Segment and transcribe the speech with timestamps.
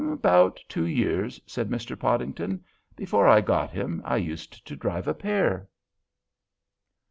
[0.11, 1.95] "About two years," said Mr.
[1.95, 2.63] Podington;
[2.95, 5.67] "before I got him, I used to drive a pair."